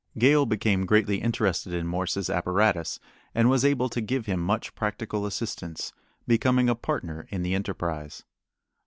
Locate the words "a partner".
6.69-7.27